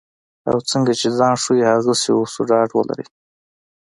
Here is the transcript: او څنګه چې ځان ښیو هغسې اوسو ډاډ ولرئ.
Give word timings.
او 0.49 0.57
څنګه 0.69 0.91
چې 0.99 1.07
ځان 1.17 1.33
ښیو 1.43 1.69
هغسې 1.73 2.09
اوسو 2.17 2.39
ډاډ 2.49 2.69
ولرئ. 2.73 3.05